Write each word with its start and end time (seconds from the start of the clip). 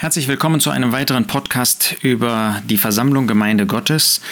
Herzlich 0.00 0.28
willkommen 0.28 0.60
zu 0.60 0.70
einem 0.70 0.92
weiteren 0.92 1.26
Podcast 1.26 1.94
über 2.00 2.62
die 2.64 2.78
Versammlung 2.78 3.26
Gemeinde 3.26 3.66
Gottes. 3.66 4.22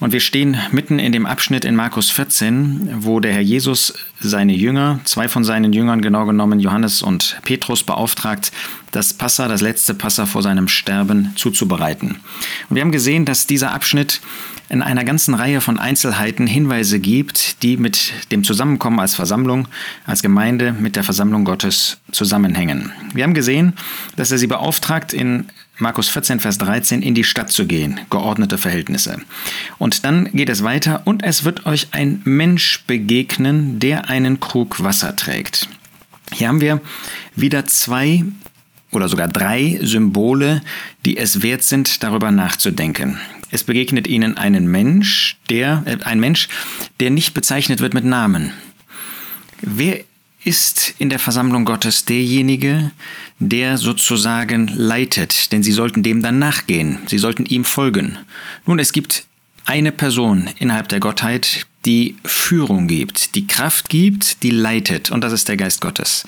Und 0.00 0.12
wir 0.12 0.20
stehen 0.20 0.56
mitten 0.70 1.00
in 1.00 1.10
dem 1.10 1.26
Abschnitt 1.26 1.64
in 1.64 1.74
Markus 1.74 2.08
14, 2.10 3.02
wo 3.04 3.18
der 3.18 3.32
Herr 3.32 3.40
Jesus 3.40 3.94
seine 4.20 4.54
Jünger, 4.54 5.00
zwei 5.04 5.28
von 5.28 5.42
seinen 5.42 5.72
Jüngern 5.72 6.00
genau 6.00 6.24
genommen, 6.24 6.60
Johannes 6.60 7.02
und 7.02 7.38
Petrus, 7.42 7.82
beauftragt, 7.82 8.52
das 8.92 9.12
Passa, 9.12 9.48
das 9.48 9.60
letzte 9.60 9.94
Passa 9.94 10.26
vor 10.26 10.42
seinem 10.42 10.68
Sterben 10.68 11.32
zuzubereiten. 11.34 12.20
Und 12.68 12.76
wir 12.76 12.82
haben 12.82 12.92
gesehen, 12.92 13.24
dass 13.24 13.48
dieser 13.48 13.72
Abschnitt 13.72 14.20
in 14.68 14.82
einer 14.82 15.04
ganzen 15.04 15.34
Reihe 15.34 15.60
von 15.60 15.78
Einzelheiten 15.78 16.46
Hinweise 16.46 17.00
gibt, 17.00 17.62
die 17.62 17.76
mit 17.76 18.12
dem 18.30 18.44
Zusammenkommen 18.44 19.00
als 19.00 19.14
Versammlung, 19.14 19.66
als 20.06 20.22
Gemeinde 20.22 20.72
mit 20.72 20.94
der 20.94 21.04
Versammlung 21.04 21.44
Gottes 21.44 21.98
zusammenhängen. 22.12 22.92
Wir 23.14 23.24
haben 23.24 23.34
gesehen, 23.34 23.72
dass 24.16 24.30
er 24.30 24.38
sie 24.38 24.46
beauftragt, 24.46 25.12
in 25.12 25.46
Markus 25.78 26.08
14, 26.08 26.40
Vers 26.40 26.58
13 26.58 27.02
in 27.02 27.14
die 27.14 27.22
Stadt 27.22 27.52
zu 27.52 27.64
gehen, 27.66 28.00
geordnete 28.10 28.58
Verhältnisse. 28.58 29.18
Und 29.78 30.04
dann 30.04 30.28
geht 30.32 30.48
es 30.48 30.64
weiter, 30.64 31.02
und 31.04 31.22
es 31.22 31.44
wird 31.44 31.66
euch 31.66 31.88
ein 31.92 32.20
Mensch 32.24 32.82
begegnen, 32.86 33.78
der 33.78 34.10
einen 34.10 34.40
Krug 34.40 34.82
Wasser 34.82 35.14
trägt. 35.14 35.68
Hier 36.32 36.48
haben 36.48 36.60
wir 36.60 36.80
wieder 37.36 37.64
zwei 37.66 38.24
oder 38.90 39.08
sogar 39.08 39.28
drei 39.28 39.78
Symbole, 39.82 40.62
die 41.04 41.16
es 41.16 41.42
wert 41.42 41.62
sind, 41.62 42.02
darüber 42.02 42.32
nachzudenken. 42.32 43.18
Es 43.50 43.64
begegnet 43.64 44.06
ihnen 44.06 44.36
einen 44.36 44.66
Mensch, 44.66 45.36
der, 45.48 45.84
äh, 45.86 45.98
ein 46.04 46.20
Mensch, 46.20 46.48
der 46.98 47.10
nicht 47.10 47.34
bezeichnet 47.34 47.80
wird 47.80 47.94
mit 47.94 48.04
Namen. 48.04 48.52
Wer 49.60 50.04
ist 50.44 50.94
in 50.98 51.10
der 51.10 51.18
Versammlung 51.18 51.64
Gottes 51.64 52.04
derjenige, 52.04 52.90
der 53.38 53.76
sozusagen 53.78 54.68
leitet, 54.68 55.52
denn 55.52 55.62
sie 55.62 55.72
sollten 55.72 56.02
dem 56.02 56.22
dann 56.22 56.38
nachgehen, 56.38 56.98
sie 57.06 57.18
sollten 57.18 57.44
ihm 57.46 57.64
folgen. 57.64 58.18
Nun, 58.64 58.78
es 58.78 58.92
gibt 58.92 59.24
eine 59.64 59.92
Person 59.92 60.48
innerhalb 60.58 60.88
der 60.88 61.00
Gottheit, 61.00 61.66
die 61.84 62.16
Führung 62.24 62.88
gibt, 62.88 63.34
die 63.34 63.46
Kraft 63.46 63.88
gibt, 63.88 64.42
die 64.42 64.50
leitet, 64.50 65.10
und 65.10 65.22
das 65.22 65.32
ist 65.32 65.48
der 65.48 65.56
Geist 65.56 65.80
Gottes. 65.80 66.24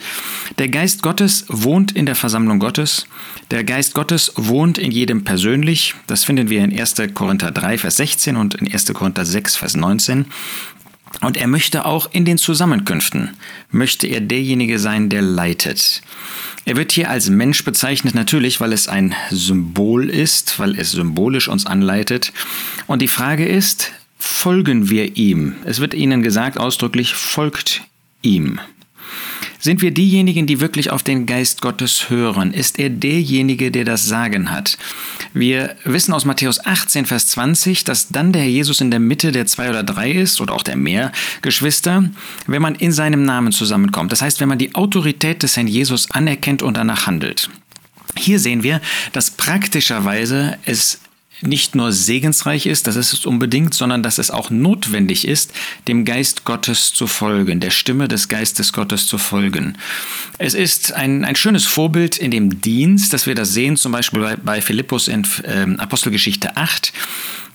Der 0.59 0.69
Geist 0.69 1.03
Gottes 1.03 1.45
wohnt 1.49 1.93
in 1.93 2.07
der 2.07 2.15
Versammlung 2.15 2.61
Gottes, 2.61 3.07
der 3.51 3.65
Geist 3.65 3.95
Gottes 3.95 4.33
wohnt 4.37 4.79
in 4.79 4.91
jedem 4.91 5.25
persönlich, 5.25 5.95
das 6.07 6.25
finden 6.25 6.51
wir 6.51 6.63
in 6.63 6.79
1. 6.79 6.95
Korinther 7.15 7.51
3, 7.51 7.79
Vers 7.79 7.97
16 7.97 8.37
und 8.37 8.55
in 8.55 8.73
1. 8.73 8.93
Korinther 8.93 9.25
6, 9.25 9.57
Vers 9.57 9.75
19. 9.75 10.27
Und 11.21 11.37
er 11.37 11.49
möchte 11.49 11.85
auch 11.85 12.09
in 12.13 12.25
den 12.25 12.39
Zusammenkünften, 12.39 13.37
möchte 13.71 14.07
er 14.07 14.21
derjenige 14.21 14.79
sein, 14.79 15.09
der 15.09 15.23
leitet. 15.23 16.03
Er 16.65 16.77
wird 16.77 16.93
hier 16.93 17.11
als 17.11 17.29
Mensch 17.29 17.65
bezeichnet, 17.65 18.15
natürlich, 18.15 18.61
weil 18.61 18.73
es 18.73 18.89
ein 18.89 19.15
Symbol 19.31 20.09
ist, 20.09 20.59
weil 20.59 20.79
es 20.79 20.93
symbolisch 20.93 21.49
uns 21.49 21.67
anleitet. 21.67 22.33
Und 22.87 23.03
die 23.03 23.09
Frage 23.09 23.47
ist, 23.47 23.93
folgen 24.19 24.89
wir 24.89 25.17
ihm? 25.17 25.57
Es 25.65 25.81
wird 25.81 25.95
ihnen 25.95 26.23
gesagt 26.23 26.59
ausdrücklich, 26.59 27.15
folgt 27.15 27.83
ihm. 28.23 28.61
Sind 29.63 29.83
wir 29.83 29.91
diejenigen, 29.91 30.47
die 30.47 30.59
wirklich 30.59 30.91
auf 30.91 31.03
den 31.03 31.27
Geist 31.27 31.61
Gottes 31.61 32.09
hören? 32.09 32.55
Ist 32.55 32.79
er 32.79 32.89
derjenige, 32.89 33.71
der 33.71 33.85
das 33.85 34.07
Sagen 34.07 34.51
hat? 34.51 34.79
Wir 35.35 35.77
wissen 35.85 36.15
aus 36.15 36.25
Matthäus 36.25 36.65
18, 36.65 37.05
Vers 37.05 37.29
20, 37.29 37.85
dass 37.85 38.09
dann 38.09 38.33
der 38.33 38.41
Herr 38.41 38.49
Jesus 38.49 38.81
in 38.81 38.91
der 38.91 39.01
Mitte 39.01 39.33
der 39.33 39.45
zwei 39.45 39.69
oder 39.69 39.83
drei 39.83 40.11
ist 40.13 40.41
oder 40.41 40.55
auch 40.55 40.63
der 40.63 40.77
mehr 40.77 41.13
Geschwister, 41.43 42.09
wenn 42.47 42.63
man 42.63 42.75
in 42.75 42.91
seinem 42.91 43.25
Namen 43.25 43.53
zusammenkommt. 43.53 44.13
Das 44.13 44.23
heißt, 44.23 44.41
wenn 44.41 44.49
man 44.49 44.59
die 44.59 44.75
Autorität 44.75 45.43
des 45.43 45.59
Herrn 45.59 45.67
Jesus 45.67 46.11
anerkennt 46.11 46.63
und 46.63 46.79
danach 46.79 47.07
handelt. 47.07 47.51
Hier 48.17 48.41
sehen 48.41 48.63
wir, 48.63 48.81
dass 49.13 49.31
praktischerweise 49.31 50.57
es 50.65 51.01
nicht 51.43 51.75
nur 51.75 51.93
segensreich 51.93 52.67
ist, 52.67 52.87
das 52.87 52.97
ist 52.97 53.13
es 53.13 53.27
unbedingt, 53.27 53.75
sondern 53.75 54.03
dass 54.03 54.19
es 54.19 54.31
auch 54.31 54.51
notwendig 54.51 55.27
ist, 55.27 55.53
dem 55.89 56.05
Geist 56.05 56.45
Gottes 56.45 56.93
zu 56.93 57.07
folgen, 57.07 57.61
der 57.61 57.71
Stimme 57.71 58.09
des 58.09 58.29
Geistes 58.29 58.73
Gottes 58.73 59.07
zu 59.07 59.19
folgen. 59.19 59.77
Es 60.39 60.55
ist 60.55 60.93
ein, 60.93 61.25
ein 61.25 61.37
schönes 61.37 61.65
Vorbild 61.65 62.19
in 62.19 62.31
dem 62.31 62.61
Dienst, 62.61 63.13
dass 63.13 63.27
wir 63.27 63.35
das 63.35 63.53
sehen, 63.53 63.77
zum 63.77 63.93
Beispiel 63.93 64.21
bei, 64.21 64.37
bei 64.37 64.61
Philippus 64.61 65.09
in 65.09 65.27
äh, 65.45 65.67
Apostelgeschichte 65.79 66.57
8. 66.57 66.93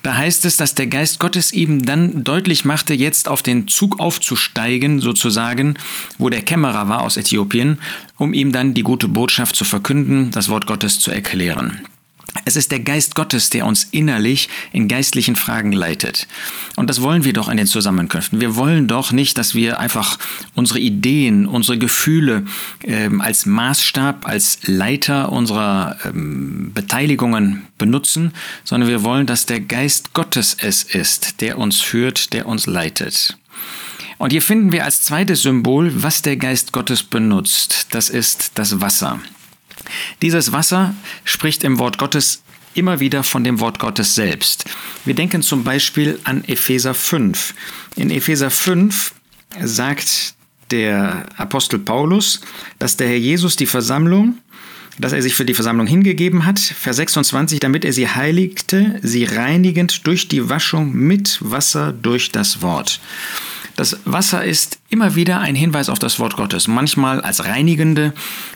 Da 0.05 0.15
heißt 0.15 0.45
es, 0.45 0.55
dass 0.55 0.75
der 0.75 0.85
Geist 0.85 1.19
Gottes 1.19 1.51
ihm 1.51 1.83
dann 1.83 2.23
deutlich 2.23 2.63
machte, 2.63 2.93
jetzt 2.93 3.27
auf 3.27 3.41
den 3.41 3.67
Zug 3.67 3.99
aufzusteigen, 3.99 4.99
sozusagen, 4.99 5.79
wo 6.19 6.29
der 6.29 6.43
Kämmerer 6.43 6.87
war 6.89 7.01
aus 7.01 7.17
Äthiopien, 7.17 7.79
um 8.17 8.31
ihm 8.31 8.51
dann 8.51 8.75
die 8.75 8.83
gute 8.83 9.07
Botschaft 9.07 9.55
zu 9.55 9.65
verkünden, 9.65 10.29
das 10.29 10.47
Wort 10.47 10.67
Gottes 10.67 10.99
zu 10.99 11.09
erklären. 11.09 11.81
Es 12.43 12.57
ist 12.57 12.71
der 12.71 12.81
Geist 12.81 13.15
Gottes, 13.15 13.49
der 13.49 13.65
uns 13.65 13.87
innerlich 13.91 14.49
in 14.73 14.89
geistlichen 14.89 15.37
Fragen 15.37 15.71
leitet. 15.71 16.27
Und 16.75 16.89
das 16.89 17.01
wollen 17.01 17.23
wir 17.23 17.31
doch 17.31 17.47
in 17.47 17.57
den 17.57 17.65
Zusammenkünften. 17.65 18.41
Wir 18.41 18.57
wollen 18.57 18.87
doch 18.87 19.13
nicht, 19.13 19.37
dass 19.37 19.55
wir 19.55 19.79
einfach 19.79 20.19
unsere 20.53 20.79
Ideen, 20.79 21.45
unsere 21.47 21.77
Gefühle 21.77 22.45
ähm, 22.83 23.21
als 23.21 23.45
Maßstab, 23.45 24.27
als 24.27 24.59
Leiter 24.63 25.31
unserer 25.31 25.97
ähm, 26.03 26.71
Beteiligungen 26.73 27.67
benutzen, 27.77 28.33
sondern 28.65 28.89
wir 28.89 29.03
wollen, 29.03 29.25
dass 29.25 29.45
der 29.45 29.61
Geist 29.61 30.13
Gottes 30.13 30.57
es 30.59 30.83
ist, 30.83 31.39
der 31.41 31.57
uns 31.57 31.79
führt, 31.79 32.33
der 32.33 32.47
uns 32.47 32.67
leitet. 32.67 33.37
Und 34.17 34.31
hier 34.31 34.41
finden 34.41 34.71
wir 34.71 34.85
als 34.85 35.03
zweites 35.03 35.41
Symbol, 35.41 35.91
was 36.03 36.21
der 36.21 36.37
Geist 36.37 36.71
Gottes 36.71 37.03
benutzt. 37.03 37.87
Das 37.91 38.09
ist 38.09 38.51
das 38.55 38.81
Wasser. 38.81 39.19
Dieses 40.21 40.51
Wasser 40.51 40.95
spricht 41.23 41.63
im 41.63 41.79
Wort 41.79 41.97
Gottes 41.97 42.43
immer 42.73 42.99
wieder 42.99 43.23
von 43.23 43.43
dem 43.43 43.59
Wort 43.59 43.79
Gottes 43.79 44.15
selbst. 44.15 44.65
Wir 45.05 45.15
denken 45.15 45.41
zum 45.41 45.63
Beispiel 45.63 46.19
an 46.23 46.43
Epheser 46.45 46.93
5. 46.93 47.55
In 47.95 48.09
Epheser 48.11 48.51
5 48.51 49.13
sagt 49.61 50.35
der 50.71 51.25
Apostel 51.37 51.79
Paulus, 51.79 52.41
dass 52.79 52.97
der 52.97 53.07
Herr 53.07 53.17
Jesus 53.17 53.55
die 53.55 53.65
Versammlung, 53.65 54.37
dass 54.97 55.13
er 55.13 55.21
sich 55.21 55.35
für 55.35 55.45
die 55.45 55.53
Versammlung 55.53 55.87
hingegeben 55.87 56.45
hat, 56.45 56.59
Vers 56.59 56.97
26, 56.97 57.59
damit 57.59 57.85
er 57.85 57.93
sie 57.93 58.07
heiligte, 58.07 58.99
sie 59.01 59.25
reinigend 59.25 60.07
durch 60.07 60.27
die 60.27 60.49
Waschung 60.49 60.93
mit 60.93 61.37
Wasser 61.41 61.91
durch 61.93 62.31
das 62.31 62.61
Wort. 62.61 62.99
Das 63.75 63.99
Wasser 64.05 64.43
ist 64.43 64.79
immer 64.89 65.15
wieder 65.15 65.39
ein 65.39 65.55
Hinweis 65.55 65.89
auf 65.89 65.99
das 65.99 66.19
Wort 66.19 66.37
Gottes. 66.37 66.67
Manchmal 66.67 67.21
als 67.21 67.45
reinigende 67.45 68.13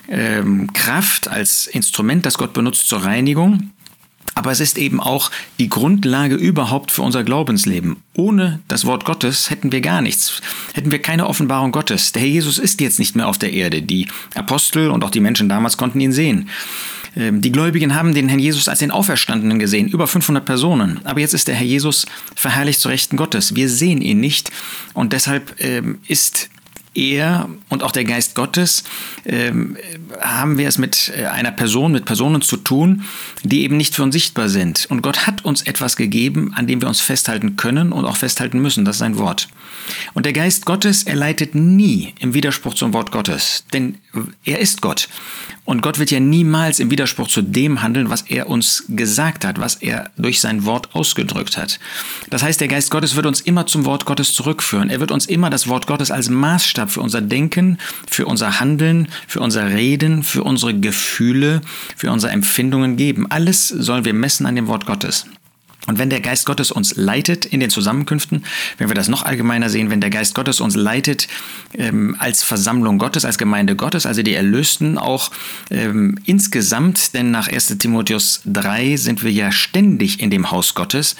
ähm, 0.08 0.72
Kraft, 0.72 1.28
als 1.28 1.66
Instrument, 1.66 2.24
das 2.24 2.38
Gott 2.38 2.52
benutzt 2.52 2.88
zur 2.88 3.04
Reinigung. 3.04 3.70
Aber 4.34 4.52
es 4.52 4.60
ist 4.60 4.78
eben 4.78 5.00
auch 5.00 5.30
die 5.58 5.68
Grundlage 5.68 6.36
überhaupt 6.36 6.92
für 6.92 7.02
unser 7.02 7.24
Glaubensleben. 7.24 7.96
Ohne 8.14 8.60
das 8.68 8.86
Wort 8.86 9.04
Gottes 9.04 9.50
hätten 9.50 9.72
wir 9.72 9.80
gar 9.80 10.00
nichts, 10.00 10.40
hätten 10.72 10.90
wir 10.90 11.02
keine 11.02 11.26
Offenbarung 11.26 11.72
Gottes. 11.72 12.12
Der 12.12 12.22
Herr 12.22 12.28
Jesus 12.28 12.58
ist 12.58 12.80
jetzt 12.80 12.98
nicht 12.98 13.16
mehr 13.16 13.28
auf 13.28 13.38
der 13.38 13.52
Erde. 13.52 13.82
Die 13.82 14.08
Apostel 14.34 14.90
und 14.90 15.04
auch 15.04 15.10
die 15.10 15.20
Menschen 15.20 15.48
damals 15.48 15.76
konnten 15.76 16.00
ihn 16.00 16.12
sehen. 16.12 16.48
Ähm, 17.16 17.40
die 17.40 17.52
Gläubigen 17.52 17.94
haben 17.94 18.14
den 18.14 18.28
Herrn 18.28 18.40
Jesus 18.40 18.68
als 18.68 18.78
den 18.80 18.90
Auferstandenen 18.90 19.58
gesehen, 19.58 19.88
über 19.88 20.06
500 20.06 20.44
Personen. 20.44 21.00
Aber 21.04 21.20
jetzt 21.20 21.34
ist 21.34 21.48
der 21.48 21.54
Herr 21.54 21.66
Jesus 21.66 22.06
verherrlicht 22.34 22.80
zu 22.80 22.88
Rechten 22.88 23.16
Gottes. 23.16 23.56
Wir 23.56 23.68
sehen 23.68 24.00
ihn 24.00 24.20
nicht 24.20 24.50
und 24.94 25.12
deshalb 25.12 25.54
ähm, 25.58 25.98
ist 26.06 26.50
er 26.94 27.48
und 27.68 27.82
auch 27.82 27.92
der 27.92 28.04
Geist 28.04 28.34
Gottes 28.34 28.84
ähm, 29.24 29.76
haben 30.20 30.58
wir 30.58 30.68
es 30.68 30.78
mit 30.78 31.12
äh, 31.16 31.26
einer 31.26 31.52
Person, 31.52 31.92
mit 31.92 32.04
Personen 32.04 32.42
zu 32.42 32.56
tun, 32.56 33.04
die 33.42 33.62
eben 33.62 33.76
nicht 33.76 33.94
für 33.94 34.02
uns 34.02 34.14
sichtbar 34.14 34.48
sind. 34.48 34.86
Und 34.90 35.02
Gott 35.02 35.26
hat 35.26 35.44
uns 35.44 35.62
etwas 35.62 35.96
gegeben, 35.96 36.52
an 36.54 36.66
dem 36.66 36.80
wir 36.80 36.88
uns 36.88 37.00
festhalten 37.00 37.56
können 37.56 37.92
und 37.92 38.04
auch 38.04 38.16
festhalten 38.16 38.60
müssen. 38.60 38.84
Das 38.84 38.96
ist 38.96 39.00
sein 39.00 39.18
Wort. 39.18 39.48
Und 40.14 40.26
der 40.26 40.32
Geist 40.32 40.66
Gottes, 40.66 41.04
er 41.04 41.16
leitet 41.16 41.54
nie 41.54 42.14
im 42.18 42.34
Widerspruch 42.34 42.74
zum 42.74 42.92
Wort 42.92 43.12
Gottes, 43.12 43.64
denn 43.72 43.96
er 44.44 44.58
ist 44.58 44.82
Gott. 44.82 45.08
Und 45.64 45.82
Gott 45.82 46.00
wird 46.00 46.10
ja 46.10 46.18
niemals 46.18 46.80
im 46.80 46.90
Widerspruch 46.90 47.28
zu 47.28 47.42
dem 47.42 47.80
handeln, 47.82 48.10
was 48.10 48.22
er 48.22 48.48
uns 48.48 48.84
gesagt 48.88 49.44
hat, 49.44 49.60
was 49.60 49.76
er 49.76 50.10
durch 50.16 50.40
sein 50.40 50.64
Wort 50.64 50.94
ausgedrückt 50.94 51.56
hat. 51.56 51.78
Das 52.28 52.42
heißt, 52.42 52.60
der 52.60 52.68
Geist 52.68 52.90
Gottes 52.90 53.14
wird 53.14 53.26
uns 53.26 53.40
immer 53.40 53.66
zum 53.66 53.84
Wort 53.84 54.04
Gottes 54.04 54.32
zurückführen. 54.32 54.90
Er 54.90 54.98
wird 54.98 55.12
uns 55.12 55.26
immer 55.26 55.48
das 55.48 55.68
Wort 55.68 55.86
Gottes 55.86 56.10
als 56.10 56.28
Maßstab 56.28 56.79
für 56.88 57.00
unser 57.00 57.20
Denken, 57.20 57.78
für 58.08 58.26
unser 58.26 58.60
Handeln, 58.60 59.08
für 59.26 59.40
unser 59.40 59.70
Reden, 59.70 60.22
für 60.22 60.42
unsere 60.42 60.74
Gefühle, 60.74 61.60
für 61.96 62.10
unsere 62.10 62.32
Empfindungen 62.32 62.96
geben. 62.96 63.30
Alles 63.30 63.68
sollen 63.68 64.04
wir 64.04 64.14
messen 64.14 64.46
an 64.46 64.56
dem 64.56 64.66
Wort 64.66 64.86
Gottes. 64.86 65.26
Und 65.86 65.98
wenn 65.98 66.10
der 66.10 66.20
Geist 66.20 66.46
Gottes 66.46 66.70
uns 66.70 66.96
leitet 66.96 67.46
in 67.46 67.60
den 67.60 67.70
Zusammenkünften, 67.70 68.44
wenn 68.78 68.88
wir 68.88 68.94
das 68.94 69.08
noch 69.08 69.22
allgemeiner 69.22 69.70
sehen, 69.70 69.90
wenn 69.90 70.00
der 70.00 70.10
Geist 70.10 70.34
Gottes 70.34 70.60
uns 70.60 70.76
leitet 70.76 71.28
ähm, 71.74 72.16
als 72.18 72.42
Versammlung 72.42 72.98
Gottes, 72.98 73.24
als 73.24 73.38
Gemeinde 73.38 73.76
Gottes, 73.76 74.06
also 74.06 74.22
die 74.22 74.34
Erlösten 74.34 74.98
auch 74.98 75.30
ähm, 75.70 76.18
insgesamt, 76.26 77.14
denn 77.14 77.30
nach 77.30 77.48
1 77.48 77.78
Timotheus 77.78 78.42
3 78.44 78.96
sind 78.96 79.24
wir 79.24 79.32
ja 79.32 79.52
ständig 79.52 80.20
in 80.20 80.30
dem 80.30 80.50
Haus 80.50 80.74
Gottes, 80.74 81.16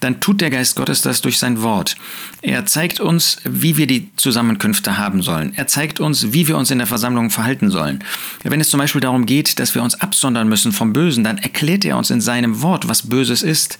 dann 0.00 0.20
tut 0.20 0.40
der 0.40 0.50
Geist 0.50 0.76
Gottes 0.76 1.02
das 1.02 1.20
durch 1.20 1.38
sein 1.38 1.62
Wort. 1.62 1.96
Er 2.42 2.64
zeigt 2.66 3.00
uns, 3.00 3.38
wie 3.44 3.76
wir 3.76 3.86
die 3.86 4.10
Zusammenkünfte 4.16 4.96
haben 4.96 5.22
sollen. 5.22 5.52
Er 5.54 5.66
zeigt 5.66 6.00
uns, 6.00 6.32
wie 6.32 6.48
wir 6.48 6.56
uns 6.56 6.70
in 6.70 6.78
der 6.78 6.86
Versammlung 6.86 7.30
verhalten 7.30 7.70
sollen. 7.70 8.02
Wenn 8.42 8.60
es 8.60 8.70
zum 8.70 8.80
Beispiel 8.80 9.00
darum 9.00 9.26
geht, 9.26 9.58
dass 9.58 9.74
wir 9.74 9.82
uns 9.82 10.00
absondern 10.00 10.48
müssen 10.48 10.72
vom 10.72 10.92
Bösen, 10.92 11.22
dann 11.22 11.38
erklärt 11.38 11.84
er 11.84 11.98
uns 11.98 12.10
in 12.10 12.20
seinem 12.20 12.62
Wort, 12.62 12.88
was 12.88 13.08
Böses 13.08 13.42
ist. 13.42 13.78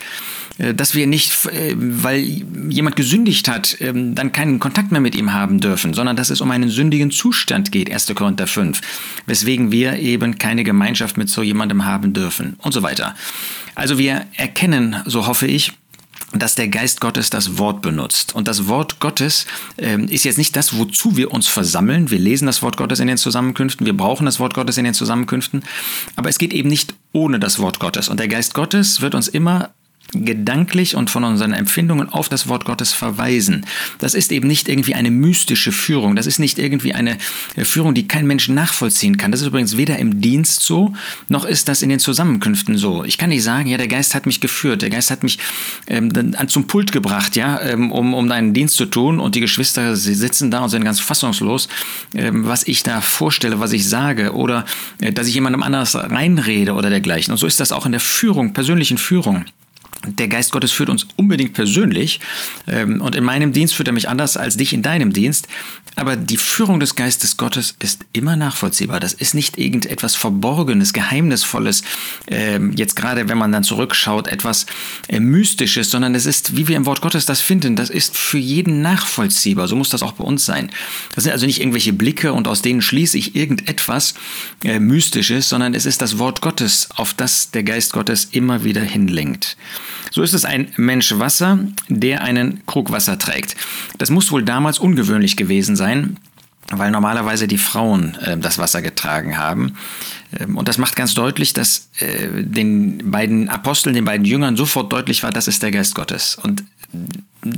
Äh, 0.61 0.75
dass 0.75 0.95
wir 0.95 1.07
nicht, 1.07 1.47
äh, 1.47 1.75
weil 1.77 2.19
jemand 2.19 2.97
gesündigt 2.97 3.49
hat, 3.49 3.77
ähm, 3.81 4.15
dann 4.15 4.33
keinen 4.33 4.61
Kontakt 4.61 4.93
mehr 4.93 5.01
mit 5.01 5.15
ihm 5.15 5.33
haben 5.33 5.61
dürfen, 5.61 5.95
sondern 5.95 6.17
dass 6.17 6.31
es 6.31 6.41
um 6.41 6.51
einen 6.51 6.69
sündigen 6.69 7.11
Zustand 7.11 7.73
geht, 7.73 7.91
1. 7.91 8.15
Korinther 8.15 8.47
5, 8.47 8.81
weswegen 9.27 9.73
wir 9.73 9.99
eben 9.99 10.39
keine 10.39 10.65
Gemeinschaft 10.65 11.17
mit 11.17 11.29
so 11.29 11.43
jemandem 11.43 11.85
haben 11.85 12.13
dürfen 12.13 12.57
und 12.59 12.73
so 12.73 12.83
weiter. 12.83 13.15
Also 13.75 13.99
wir 13.99 14.27
erkennen, 14.37 14.97
so 15.07 15.27
hoffe 15.27 15.47
ich, 15.47 15.73
dass 16.33 16.55
der 16.55 16.69
Geist 16.69 17.01
Gottes 17.01 17.31
das 17.31 17.59
Wort 17.59 17.83
benutzt. 17.83 18.35
Und 18.35 18.47
das 18.47 18.69
Wort 18.69 19.01
Gottes 19.01 19.47
ähm, 19.79 20.07
ist 20.07 20.25
jetzt 20.25 20.39
nicht 20.39 20.55
das, 20.55 20.79
wozu 20.79 21.17
wir 21.17 21.33
uns 21.33 21.49
versammeln. 21.49 22.11
Wir 22.11 22.21
lesen 22.21 22.47
das 22.47 22.63
Wort 22.63 22.77
Gottes 22.77 23.01
in 23.01 23.09
den 23.09 23.17
Zusammenkünften, 23.17 23.85
wir 23.85 23.97
brauchen 23.97 24.27
das 24.27 24.39
Wort 24.39 24.55
Gottes 24.55 24.79
in 24.79 24.85
den 24.85 24.95
Zusammenkünften, 24.95 25.65
aber 26.15 26.29
es 26.29 26.39
geht 26.39 26.53
eben 26.53 26.69
nicht 26.69 26.95
ohne 27.13 27.41
das 27.41 27.59
Wort 27.59 27.81
Gottes. 27.81 28.09
Und 28.09 28.21
der 28.21 28.29
Geist 28.29 28.55
Gottes 28.55 29.01
wird 29.01 29.17
uns 29.17 29.27
immer 29.27 29.71
gedanklich 30.13 30.97
und 30.97 31.11
von 31.11 31.25
unseren 31.25 31.53
Empfindungen 31.53 32.09
auf 32.09 32.29
das 32.29 32.49
Wort 32.49 32.65
Gottes 32.65 32.93
verweisen. 32.93 33.65
Das 33.99 34.15
ist 34.15 34.33
eben 34.33 34.49
nicht 34.49 34.69
irgendwie 34.69 34.95
eine 34.95 35.11
mystische 35.11 35.73
Führung. 35.73 36.17
Das 36.17 36.27
ist 36.27 36.39
nicht 36.39 36.59
irgendwie 36.59 36.95
eine 36.95 37.17
äh, 37.57 37.65
Führung, 37.65 37.95
die 37.95 38.09
kein 38.09 38.27
Mensch 38.27 38.49
nachvollziehen 38.49 39.17
kann. 39.17 39.31
Das 39.31 39.41
ist 39.41 39.47
übrigens 39.47 39.77
weder 39.77 39.99
im 39.99 40.21
Dienst 40.21 40.63
so, 40.63 40.93
noch 41.29 41.45
ist 41.45 41.69
das 41.69 41.83
in 41.83 41.89
den 41.89 42.01
Zusammenkünften 42.01 42.77
so. 42.77 43.05
Ich 43.05 43.19
kann 43.19 43.31
nicht 43.31 43.43
sagen, 43.43 43.69
ja, 43.69 43.77
der 43.77 43.89
Geist 43.89 44.15
hat 44.15 44.27
mich 44.27 44.41
geführt, 44.41 44.83
der 44.83 44.91
Geist 44.91 45.11
hat 45.11 45.23
mich 45.23 45.39
ähm, 45.87 46.11
zum 46.49 46.67
Pult 46.67 46.93
gebracht, 46.93 47.37
ja, 47.37 47.61
ähm, 47.61 47.93
um, 47.93 48.15
um 48.15 48.29
deinen 48.29 48.53
Dienst 48.53 48.77
zu 48.77 48.87
tun 48.87 49.21
und 49.21 49.35
die 49.35 49.41
Geschwister 49.41 49.97
sie 49.97 50.15
sitzen 50.15 50.51
da 50.51 50.61
und 50.61 50.71
sind 50.71 50.85
ganz 50.85 51.01
fassungslos, 51.01 51.69
ähm, 52.15 52.47
was 52.47 52.67
ich 52.67 52.83
da 52.83 53.01
vorstelle, 53.01 53.61
was 53.61 53.73
ich 53.73 53.89
sage 53.89 54.33
oder 54.33 54.65
äh, 55.01 55.13
dass 55.13 55.29
ich 55.29 55.35
jemandem 55.35 55.63
anders 55.63 55.95
reinrede 55.95 56.75
oder 56.75 56.91
dergleichen. 56.91 57.33
Und 57.33 57.39
so 57.39 57.47
ist 57.47 57.61
das 57.61 57.73
auch 57.73 57.87
in 57.87 57.93
der 57.93 58.01
Führung, 58.01 58.53
persönlichen 58.53 58.99
Führung. 58.99 59.45
Der 60.07 60.29
Geist 60.29 60.51
Gottes 60.51 60.73
führt 60.73 60.89
uns 60.89 61.07
unbedingt 61.17 61.53
persönlich 61.53 62.21
ähm, 62.67 63.03
und 63.03 63.15
in 63.15 63.23
meinem 63.23 63.53
Dienst 63.53 63.75
führt 63.75 63.89
er 63.89 63.93
mich 63.93 64.09
anders 64.09 64.39
als 64.39 64.57
dich 64.57 64.73
in 64.73 64.83
deinem 64.83 65.13
Dienst. 65.13 65.47
Aber 65.97 66.17
die 66.17 66.39
Führung 66.39 66.81
des 66.81 66.95
Geistes 66.95 67.37
Gottes 67.37 67.75
ist 67.81 68.07
immer 68.15 68.35
nachvollziehbar. 68.35 68.99
Das 68.99 69.13
ist 69.13 69.35
nicht 69.35 69.59
irgendetwas 69.59 70.17
Verborgenes, 70.17 70.95
Geheimnisvolles, 70.95 71.83
ähm, 72.29 72.73
jetzt 72.77 72.97
gerade 72.97 73.29
wenn 73.29 73.37
man 73.37 73.53
dann 73.53 73.63
zurückschaut, 73.63 74.29
etwas 74.29 74.65
äh, 75.09 75.21
Mystisches, 75.21 75.91
sondern 75.91 76.15
es 76.15 76.25
ist, 76.25 76.57
wie 76.57 76.67
wir 76.67 76.77
im 76.77 76.87
Wort 76.87 77.03
Gottes 77.03 77.27
das 77.27 77.43
finden, 77.43 77.77
das 77.77 77.91
ist 77.91 78.17
für 78.17 78.39
jeden 78.39 78.81
nachvollziehbar. 78.81 79.69
So 79.69 79.77
muss 79.77 79.91
das 79.91 80.03
auch 80.03 80.13
bei 80.13 80.25
uns 80.25 80.47
sein. 80.47 80.71
Das 81.15 81.25
sind 81.25 81.33
also 81.35 81.45
nicht 81.45 81.61
irgendwelche 81.61 81.93
Blicke 81.93 82.33
und 82.33 82.49
aus 82.49 82.63
denen 82.63 82.81
schließe 82.81 83.19
ich 83.19 83.37
irgendetwas 83.37 84.15
äh, 84.65 84.81
Mystisches, 84.81 85.51
sondern 85.51 85.75
es 85.75 85.85
ist 85.85 86.01
das 86.01 86.19
Wort 86.19 86.41
Gottes, 86.41 86.89
auf 86.95 87.13
das 87.13 87.51
der 87.51 87.65
Geist 87.65 87.93
Gottes 87.93 88.29
immer 88.33 88.65
wieder 88.65 88.81
hinlenkt. 88.81 89.59
So 90.11 90.23
ist 90.23 90.35
es 90.35 90.45
ein 90.45 90.73
Mensch 90.77 91.19
Wasser, 91.19 91.59
der 91.89 92.23
einen 92.23 92.65
Krug 92.67 92.91
Wasser 92.91 93.19
trägt. 93.19 93.57
Das 93.99 94.11
muss 94.11 94.33
wohl 94.33 94.43
damals 94.43 94.79
ungewöhnlich 94.79 95.37
gewesen 95.37 95.77
sein, 95.77 96.17
weil 96.71 96.91
normalerweise 96.91 97.49
die 97.49 97.59
Frauen 97.59 98.17
äh, 98.17 98.37
das 98.39 98.59
Wasser 98.59 98.83
getragen 98.83 99.39
haben. 99.39 99.77
Ähm, 100.39 100.57
und 100.57 100.69
das 100.69 100.79
macht 100.79 100.97
ganz 100.97 101.15
deutlich, 101.15 101.53
dass 101.53 101.91
äh, 101.99 102.43
den 102.43 103.11
beiden 103.11 103.49
Aposteln, 103.49 103.95
den 103.95 104.05
beiden 104.05 104.25
Jüngern 104.25 104.57
sofort 104.57 104.93
deutlich 104.93 105.23
war, 105.23 105.31
das 105.31 105.49
ist 105.49 105.63
der 105.63 105.71
Geist 105.71 105.95
Gottes. 105.95 106.37
Und 106.37 106.65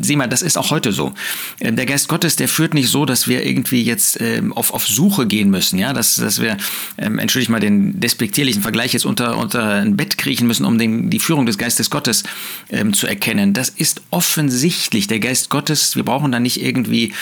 sieh 0.01 0.17
mal, 0.17 0.29
das 0.29 0.43
ist 0.43 0.57
auch 0.57 0.71
heute 0.71 0.93
so. 0.93 1.13
Ähm, 1.61 1.77
der 1.77 1.87
Geist 1.87 2.09
Gottes, 2.09 2.37
der 2.37 2.49
führt 2.49 2.75
nicht 2.75 2.89
so, 2.89 3.05
dass 3.05 3.29
wir 3.29 3.45
irgendwie 3.45 3.83
jetzt 3.83 4.21
ähm, 4.21 4.53
auf, 4.53 4.73
auf 4.73 4.87
Suche 4.87 5.27
gehen 5.27 5.51
müssen, 5.51 5.79
ja, 5.79 5.93
dass, 5.93 6.17
dass 6.17 6.41
wir, 6.41 6.57
ähm, 6.99 7.19
entschuldige 7.19 7.53
mal 7.53 7.61
den 7.61 8.01
despektierlichen 8.01 8.63
Vergleich 8.63 8.93
jetzt 8.93 9.07
unter, 9.07 9.37
unter 9.39 9.65
ein 9.65 9.97
Bett 9.97 10.19
kriechen 10.19 10.47
müssen, 10.47 10.65
um 10.65 10.79
den, 10.79 11.11
die 11.11 11.19
Führung 11.19 11.47
des 11.47 11.59
Geistes 11.59 11.91
Gottes 11.91 12.23
ähm, 12.71 12.93
zu 12.93 13.07
erkennen. 13.07 13.53
Das 13.53 13.69
ist 13.69 14.03
offensichtlich. 14.11 15.07
Der 15.07 15.21
Geist 15.21 15.51
Gottes, 15.51 15.97
wir 15.97 16.05
brauchen 16.05 16.31
da 16.33 16.39
nicht 16.39 16.63
irgendwie 16.63 17.13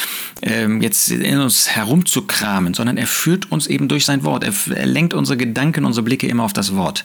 ähm, 0.42 0.82
jetzt 0.82 1.10
in 1.10 1.38
uns 1.38 1.68
herumzukramen, 1.68 2.74
sondern 2.74 2.96
er 2.96 3.06
führt 3.06 3.50
uns 3.50 3.66
eben 3.66 3.88
durch 3.88 4.04
sein 4.04 4.22
Wort. 4.24 4.44
Er, 4.44 4.52
er 4.74 4.86
lenkt 4.86 5.14
unsere 5.14 5.36
Gedanken, 5.36 5.84
unsere 5.84 6.04
Blicke 6.04 6.26
immer 6.26 6.44
auf 6.44 6.52
das 6.52 6.74
Wort. 6.74 7.04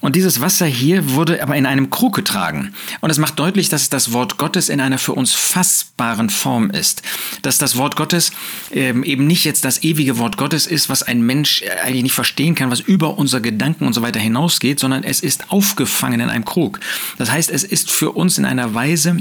Und 0.00 0.16
dieses 0.16 0.40
Wasser 0.40 0.66
hier 0.66 1.12
wurde 1.12 1.42
aber 1.42 1.56
in 1.56 1.64
einem 1.64 1.88
Krug 1.88 2.14
getragen. 2.14 2.74
Und 3.00 3.10
es 3.10 3.18
macht 3.18 3.38
deutlich, 3.38 3.68
dass 3.68 3.88
das 3.88 4.12
Wort 4.12 4.36
Gottes 4.36 4.68
in 4.68 4.81
einer 4.82 4.98
für 4.98 5.12
uns 5.12 5.32
fassbaren 5.32 6.30
Form 6.30 6.70
ist. 6.70 7.02
Dass 7.42 7.58
das 7.58 7.76
Wort 7.76 7.96
Gottes 7.96 8.32
ähm, 8.72 9.04
eben 9.04 9.26
nicht 9.26 9.44
jetzt 9.44 9.64
das 9.64 9.82
ewige 9.82 10.18
Wort 10.18 10.36
Gottes 10.36 10.66
ist, 10.66 10.88
was 10.88 11.02
ein 11.02 11.22
Mensch 11.22 11.62
äh, 11.62 11.70
eigentlich 11.82 12.02
nicht 12.04 12.12
verstehen 12.12 12.54
kann, 12.54 12.70
was 12.70 12.80
über 12.80 13.18
unser 13.18 13.40
Gedanken 13.40 13.86
und 13.86 13.92
so 13.92 14.02
weiter 14.02 14.20
hinausgeht, 14.20 14.78
sondern 14.80 15.04
es 15.04 15.20
ist 15.20 15.50
aufgefangen 15.50 16.20
in 16.20 16.28
einem 16.28 16.44
Krug. 16.44 16.80
Das 17.18 17.30
heißt, 17.30 17.50
es 17.50 17.64
ist 17.64 17.90
für 17.90 18.12
uns 18.12 18.38
in 18.38 18.44
einer 18.44 18.74
Weise, 18.74 19.16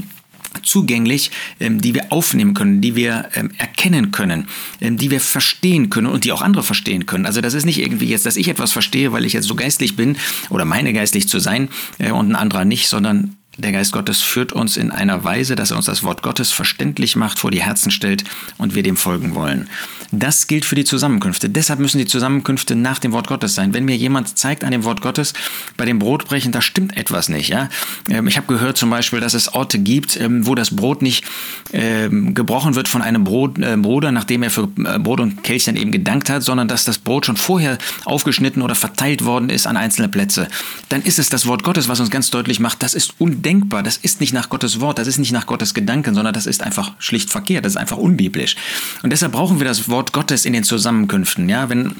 zugänglich, 0.63 1.31
ähm, 1.59 1.81
die 1.81 1.93
wir 1.93 2.11
aufnehmen 2.11 2.53
können, 2.53 2.81
die 2.81 2.95
wir 2.95 3.29
ähm, 3.35 3.51
erkennen 3.57 4.11
können, 4.11 4.47
ähm, 4.79 4.97
die 4.97 5.11
wir 5.11 5.21
verstehen 5.21 5.89
können 5.89 6.07
und 6.07 6.23
die 6.23 6.31
auch 6.31 6.41
andere 6.41 6.63
verstehen 6.63 7.05
können. 7.05 7.25
Also 7.25 7.41
das 7.41 7.53
ist 7.53 7.65
nicht 7.65 7.79
irgendwie 7.79 8.07
jetzt, 8.07 8.25
dass 8.25 8.35
ich 8.35 8.47
etwas 8.47 8.71
verstehe, 8.71 9.11
weil 9.11 9.25
ich 9.25 9.33
jetzt 9.33 9.47
so 9.47 9.55
geistlich 9.55 9.95
bin 9.95 10.17
oder 10.49 10.65
meine 10.65 10.93
geistlich 10.93 11.27
zu 11.27 11.39
sein 11.39 11.69
äh, 11.99 12.11
und 12.11 12.31
ein 12.31 12.35
anderer 12.35 12.65
nicht, 12.65 12.87
sondern 12.87 13.37
der 13.57 13.73
Geist 13.73 13.91
Gottes 13.91 14.21
führt 14.21 14.53
uns 14.53 14.77
in 14.77 14.91
einer 14.91 15.25
Weise, 15.25 15.57
dass 15.57 15.71
er 15.71 15.77
uns 15.77 15.85
das 15.85 16.03
Wort 16.03 16.23
Gottes 16.23 16.53
verständlich 16.53 17.17
macht, 17.17 17.37
vor 17.37 17.51
die 17.51 17.61
Herzen 17.61 17.91
stellt 17.91 18.23
und 18.57 18.75
wir 18.75 18.83
dem 18.83 18.95
folgen 18.95 19.35
wollen. 19.35 19.69
Das 20.13 20.47
gilt 20.47 20.63
für 20.65 20.75
die 20.75 20.85
Zusammenkünfte. 20.85 21.49
Deshalb 21.49 21.79
müssen 21.79 21.97
die 21.97 22.05
Zusammenkünfte 22.05 22.75
nach 22.75 22.99
dem 22.99 23.11
Wort 23.11 23.27
Gottes 23.27 23.55
sein. 23.55 23.73
Wenn 23.73 23.85
mir 23.85 23.95
jemand 23.95 24.37
zeigt 24.37 24.63
an 24.63 24.71
dem 24.71 24.83
Wort 24.83 25.01
Gottes, 25.01 25.33
bei 25.77 25.85
dem 25.85 25.99
Brotbrechen, 25.99 26.51
da 26.51 26.61
stimmt 26.61 26.95
etwas 26.97 27.29
nicht. 27.29 27.49
Ja? 27.49 27.69
Ähm, 28.09 28.27
ich 28.27 28.37
habe 28.37 28.47
gehört 28.47 28.77
zum 28.77 28.89
Beispiel, 28.89 29.19
dass 29.19 29.33
es 29.33 29.53
Orte 29.53 29.79
gibt, 29.79 30.19
ähm, 30.19 30.47
wo 30.47 30.55
das 30.55 30.75
Brot 30.75 31.01
nicht 31.01 31.25
ähm, 31.73 32.33
gebrochen 32.33 32.75
wird 32.75 32.87
von 32.87 33.01
einem 33.01 33.25
äh, 33.25 33.77
Bruder, 33.77 34.11
nachdem 34.11 34.43
er 34.43 34.49
für 34.49 34.63
äh, 34.63 34.99
Brot 34.99 35.19
und 35.19 35.43
Kelchchen 35.43 35.75
eben 35.75 35.91
gedankt 35.91 36.29
hat, 36.29 36.43
sondern 36.43 36.67
dass 36.67 36.83
das 36.85 36.99
Brot 36.99 37.25
schon 37.25 37.37
vorher 37.37 37.77
aufgeschnitten 38.05 38.61
oder 38.61 38.75
verteilt 38.75 39.23
worden 39.23 39.49
ist 39.49 39.67
an 39.67 39.77
einzelne 39.77 40.09
Plätze. 40.09 40.47
Dann 40.89 41.01
ist 41.01 41.19
es 41.19 41.29
das 41.29 41.45
Wort 41.45 41.63
Gottes, 41.63 41.87
was 41.89 41.99
uns 41.99 42.09
ganz 42.09 42.31
deutlich 42.31 42.59
macht, 42.59 42.83
das 42.83 42.93
ist 42.93 43.13
undenkbar 43.17 43.41
undenkbar. 43.51 43.83
Das 43.83 43.97
ist 43.97 44.19
nicht 44.19 44.33
nach 44.33 44.49
Gottes 44.49 44.79
Wort, 44.79 44.97
das 44.97 45.07
ist 45.07 45.17
nicht 45.17 45.31
nach 45.31 45.45
Gottes 45.45 45.73
Gedanken, 45.73 46.13
sondern 46.13 46.33
das 46.33 46.45
ist 46.45 46.63
einfach 46.63 46.93
schlicht 46.99 47.29
verkehrt, 47.29 47.65
das 47.65 47.73
ist 47.73 47.77
einfach 47.77 47.97
unbiblisch. 47.97 48.55
Und 49.03 49.11
deshalb 49.11 49.33
brauchen 49.33 49.59
wir 49.59 49.65
das 49.65 49.89
Wort 49.89 50.13
Gottes 50.13 50.45
in 50.45 50.53
den 50.53 50.63
Zusammenkünften. 50.63 51.49
Ja, 51.49 51.69
wenn 51.69 51.95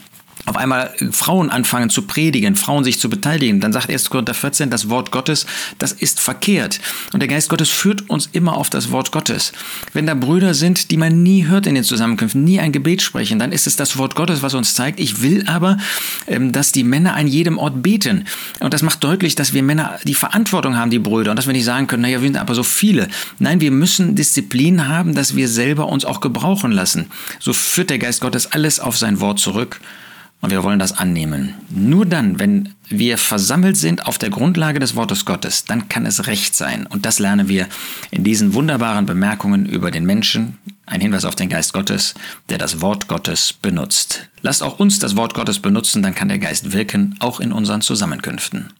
auf 0.46 0.58
einmal 0.58 0.94
Frauen 1.12 1.50
anfangen 1.50 1.90
zu 1.90 2.04
predigen, 2.04 2.56
Frauen 2.56 2.84
sich 2.84 3.00
zu 3.00 3.10
beteiligen, 3.10 3.60
dann 3.60 3.74
sagt 3.74 3.90
1. 3.90 4.10
Korinther 4.10 4.34
14, 4.34 4.70
das 4.70 4.90
Wort 4.90 5.12
Gottes, 5.12 5.46
das 5.77 5.92
ist 5.92 6.20
verkehrt. 6.20 6.80
Und 7.13 7.20
der 7.20 7.27
Geist 7.27 7.50
Gottes 7.50 7.70
führt 7.70 8.10
uns 8.10 8.30
immer 8.32 8.58
auf 8.58 8.70
das 8.70 8.92
Wort 8.92 9.12
Gottes. 9.12 9.54
Wenn 9.94 10.08
da 10.08 10.13
Brüder 10.13 10.54
sind, 10.54 10.92
die 10.92 10.98
man 10.98 11.22
nie 11.24 11.46
hört 11.46 11.68
in 11.68 11.75
den 11.75 11.84
Zusammenkünften, 11.84 12.44
nie 12.44 12.60
ein 12.60 12.72
Gebet 12.72 13.01
sprechen, 13.01 13.39
dann 13.39 13.51
ist 13.51 13.68
es 13.68 13.75
das 13.75 13.98
Wort 13.98 14.15
Gottes, 14.15 14.42
was 14.42 14.54
uns 14.54 14.74
zeigt, 14.74 15.00
ich 15.00 15.22
will 15.22 15.44
aber, 15.48 15.77
ähm, 16.27 16.51
dass 16.51 16.72
die 16.72 16.84
Männer 16.84 17.13
an 17.15 17.27
jedem 17.27 17.58
Ort 17.58 17.84
beten. 17.84 18.25
Und 18.60 18.74
das 18.74 18.82
macht 18.82 19.04
deutlich, 19.04 19.36
dass 19.36 19.54
wir 19.54 19.63
Männer 19.63 20.00
die 20.04 20.15
Verantwortung 20.15 20.75
haben, 20.77 20.92
die 20.92 21.00
Brüder, 21.00 21.32
und 21.32 21.38
dass 21.38 21.48
wir 21.48 21.54
nicht 21.54 21.65
sagen 21.65 21.88
können, 21.88 22.01
naja, 22.01 22.22
wir 22.22 22.27
sind 22.27 22.38
aber 22.38 22.56
so 22.56 22.63
viele. 22.63 23.08
Nein, 23.39 23.62
wir 23.62 23.72
müssen 23.72 24.15
Disziplin 24.15 24.88
haben, 24.88 25.13
dass 25.13 25.36
wir 25.36 25.48
selber 25.48 25.88
uns 25.88 26.06
auch 26.06 26.20
gebrauchen 26.20 26.72
lassen. 26.72 27.08
So 27.39 27.54
führt 27.54 27.89
der 27.89 28.00
Geist 28.00 28.22
Gottes 28.22 28.51
alles 28.51 28.80
auf 28.80 28.98
sein 28.98 29.20
Wort 29.20 29.39
zurück. 29.39 29.80
Und 30.41 30.50
wir 30.50 30.63
wollen 30.63 30.79
das 30.79 30.98
annehmen. 30.98 31.53
Nur 31.69 32.05
dann, 32.07 32.39
wenn 32.39 32.74
wir 32.89 33.19
versammelt 33.19 33.77
sind 33.77 34.07
auf 34.07 34.17
der 34.17 34.31
Grundlage 34.31 34.79
des 34.79 34.95
Wortes 34.95 35.24
Gottes, 35.24 35.65
dann 35.65 35.88
kann 35.88 36.07
es 36.07 36.25
recht 36.25 36.55
sein. 36.55 36.88
Und 36.88 37.05
das 37.05 37.19
lernen 37.19 37.48
wir 37.48 37.67
in 38.10 38.24
diesen 38.24 38.55
wunderbaren 38.55 39.05
Bemerkungen 39.05 39.67
über 39.67 39.91
den 39.91 40.05
Menschen. 40.05 40.57
Ein 40.88 41.00
Hinweis 41.00 41.25
auf 41.25 41.36
den 41.36 41.50
Geist 41.50 41.74
Gottes, 41.74 42.15
der 42.50 42.57
das 42.57 42.81
Wort 42.81 43.07
Gottes 43.07 43.53
benutzt. 43.53 44.29
Lasst 44.41 44.63
auch 44.63 44.79
uns 44.79 44.98
das 44.98 45.15
Wort 45.15 45.36
Gottes 45.36 45.60
benutzen, 45.60 46.01
dann 46.01 46.15
kann 46.15 46.27
der 46.27 46.39
Geist 46.39 46.74
wirken, 46.74 47.15
auch 47.19 47.39
in 47.39 47.51
unseren 47.51 47.81
Zusammenkünften. 47.81 48.74